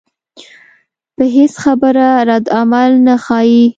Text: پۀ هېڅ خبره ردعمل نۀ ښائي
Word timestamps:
پۀ 1.15 1.23
هېڅ 1.35 1.53
خبره 1.63 2.07
ردعمل 2.29 2.91
نۀ 3.05 3.15
ښائي 3.23 3.61